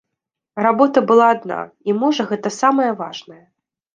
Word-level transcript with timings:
Работа 0.67 1.01
была 1.11 1.27
адна, 1.33 1.59
і 1.91 1.95
можа 2.03 2.27
гэта 2.31 2.53
самае 2.61 2.91
важнае. 3.03 3.41